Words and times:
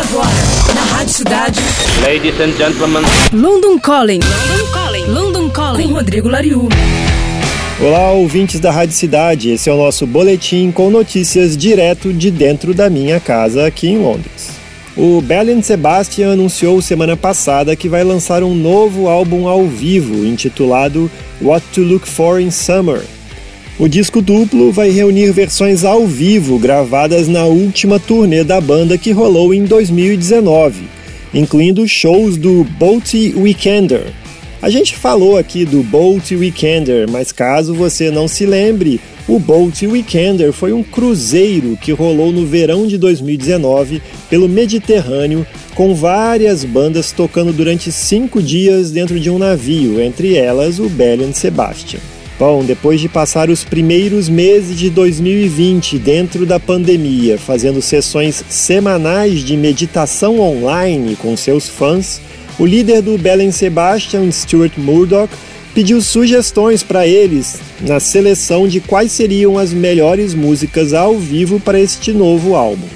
Agora, 0.00 0.28
na 0.74 0.96
Rádio 0.96 1.12
Cidade. 1.12 1.60
Ladies 2.04 2.40
and 2.40 2.52
gentlemen. 2.56 3.02
London 3.32 3.78
Calling. 3.78 4.20
London 4.20 4.72
Calling. 4.72 5.06
London 5.06 5.50
Calling. 5.50 5.88
Com 5.88 5.94
Rodrigo 5.94 6.28
Lariu. 6.28 6.68
Olá, 7.80 8.12
ouvintes 8.12 8.60
da 8.60 8.70
Rádio 8.70 8.94
Cidade. 8.94 9.50
Esse 9.50 9.68
é 9.68 9.72
o 9.72 9.76
nosso 9.76 10.06
boletim 10.06 10.70
com 10.70 10.88
notícias 10.88 11.56
direto 11.56 12.12
de 12.12 12.30
dentro 12.30 12.72
da 12.72 12.88
minha 12.88 13.18
casa 13.18 13.66
aqui 13.66 13.88
em 13.88 13.98
Londres. 13.98 14.50
O 14.96 15.20
Belen 15.20 15.60
Sebastian 15.60 16.32
anunciou 16.32 16.80
semana 16.80 17.16
passada 17.16 17.76
que 17.76 17.88
vai 17.88 18.04
lançar 18.04 18.42
um 18.42 18.54
novo 18.54 19.08
álbum 19.08 19.48
ao 19.48 19.66
vivo 19.66 20.24
intitulado 20.24 21.10
What 21.42 21.66
to 21.74 21.82
Look 21.82 22.06
For 22.06 22.40
in 22.40 22.50
Summer. 22.50 23.02
O 23.78 23.86
disco 23.88 24.22
duplo 24.22 24.72
vai 24.72 24.88
reunir 24.88 25.30
versões 25.32 25.84
ao 25.84 26.06
vivo 26.06 26.58
gravadas 26.58 27.28
na 27.28 27.44
última 27.44 28.00
turnê 28.00 28.42
da 28.42 28.58
banda 28.58 28.96
que 28.96 29.12
rolou 29.12 29.52
em 29.52 29.64
2019, 29.64 30.84
incluindo 31.34 31.86
shows 31.86 32.38
do 32.38 32.64
Boaty 32.64 33.34
Weekender. 33.36 34.14
A 34.62 34.70
gente 34.70 34.96
falou 34.96 35.36
aqui 35.36 35.66
do 35.66 35.82
Boat 35.82 36.34
Weekender, 36.34 37.06
mas 37.10 37.32
caso 37.32 37.74
você 37.74 38.10
não 38.10 38.26
se 38.26 38.46
lembre, 38.46 38.98
o 39.28 39.38
Boat 39.38 39.86
Weekender 39.86 40.54
foi 40.54 40.72
um 40.72 40.82
cruzeiro 40.82 41.76
que 41.76 41.92
rolou 41.92 42.32
no 42.32 42.46
verão 42.46 42.86
de 42.86 42.96
2019 42.96 44.00
pelo 44.30 44.48
Mediterrâneo, 44.48 45.46
com 45.74 45.94
várias 45.94 46.64
bandas 46.64 47.12
tocando 47.12 47.52
durante 47.52 47.92
cinco 47.92 48.42
dias 48.42 48.90
dentro 48.90 49.20
de 49.20 49.28
um 49.28 49.38
navio, 49.38 50.00
entre 50.00 50.34
elas 50.34 50.78
o 50.78 50.88
Belen 50.88 51.34
Sebastian. 51.34 52.00
Bom, 52.38 52.62
depois 52.62 53.00
de 53.00 53.08
passar 53.08 53.48
os 53.48 53.64
primeiros 53.64 54.28
meses 54.28 54.76
de 54.76 54.90
2020 54.90 55.98
dentro 55.98 56.44
da 56.44 56.60
pandemia, 56.60 57.38
fazendo 57.38 57.80
sessões 57.80 58.44
semanais 58.50 59.40
de 59.40 59.56
meditação 59.56 60.38
online 60.38 61.16
com 61.16 61.34
seus 61.34 61.66
fãs, 61.66 62.20
o 62.58 62.66
líder 62.66 63.00
do 63.00 63.16
Belen 63.16 63.50
Sebastian, 63.50 64.30
Stuart 64.30 64.76
Murdoch, 64.76 65.32
pediu 65.74 66.02
sugestões 66.02 66.82
para 66.82 67.06
eles 67.06 67.58
na 67.80 68.00
seleção 68.00 68.68
de 68.68 68.80
quais 68.80 69.12
seriam 69.12 69.56
as 69.56 69.72
melhores 69.72 70.34
músicas 70.34 70.92
ao 70.92 71.18
vivo 71.18 71.58
para 71.58 71.80
este 71.80 72.12
novo 72.12 72.54
álbum. 72.54 72.86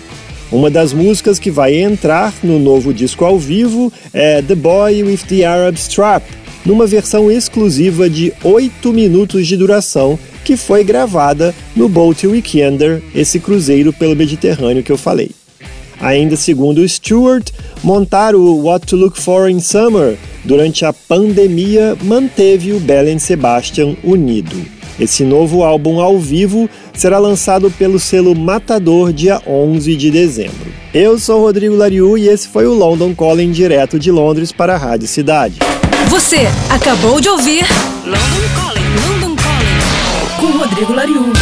Uma 0.52 0.70
das 0.70 0.92
músicas 0.92 1.38
que 1.38 1.50
vai 1.50 1.76
entrar 1.76 2.34
no 2.42 2.58
novo 2.58 2.92
disco 2.92 3.24
ao 3.24 3.38
vivo 3.38 3.90
é 4.12 4.42
The 4.42 4.54
Boy 4.54 5.02
with 5.02 5.20
the 5.28 5.44
Arab 5.44 5.76
Strap, 5.78 6.24
numa 6.64 6.86
versão 6.86 7.30
exclusiva 7.30 8.08
de 8.08 8.32
8 8.42 8.92
minutos 8.92 9.46
de 9.46 9.56
duração 9.56 10.18
que 10.44 10.56
foi 10.56 10.82
gravada 10.84 11.54
no 11.76 11.88
Boat 11.88 12.26
Weekender, 12.26 13.02
esse 13.14 13.38
cruzeiro 13.38 13.92
pelo 13.92 14.16
Mediterrâneo 14.16 14.82
que 14.82 14.92
eu 14.92 14.98
falei. 14.98 15.30
Ainda 16.00 16.34
segundo 16.34 16.86
Stewart, 16.88 17.50
montar 17.84 18.34
o 18.34 18.64
What 18.64 18.86
to 18.86 18.96
Look 18.96 19.20
For 19.20 19.50
in 19.50 19.60
Summer 19.60 20.16
durante 20.44 20.84
a 20.84 20.92
pandemia 20.92 21.96
manteve 22.02 22.72
o 22.72 22.80
Belen 22.80 23.18
Sebastian 23.18 23.94
unido. 24.02 24.56
Esse 24.98 25.24
novo 25.24 25.62
álbum 25.62 26.00
ao 26.00 26.18
vivo 26.18 26.68
será 26.92 27.18
lançado 27.18 27.70
pelo 27.70 27.98
selo 27.98 28.34
Matador 28.34 29.12
dia 29.12 29.40
11 29.46 29.96
de 29.96 30.10
dezembro. 30.10 30.72
Eu 30.92 31.18
sou 31.18 31.40
Rodrigo 31.40 31.74
Lariu 31.74 32.18
e 32.18 32.28
esse 32.28 32.48
foi 32.48 32.66
o 32.66 32.74
London 32.74 33.14
Calling 33.14 33.50
direto 33.50 33.98
de 33.98 34.10
Londres 34.10 34.52
para 34.52 34.74
a 34.74 34.78
Rádio 34.78 35.06
Cidade. 35.06 35.58
Você 36.08 36.48
acabou 36.70 37.20
de 37.20 37.28
ouvir 37.28 37.64
London 38.04 38.48
Calling, 38.54 38.94
London 39.06 39.36
Calling 39.36 40.40
com 40.40 40.58
Rodrigo 40.58 40.92
Lariu. 40.92 41.32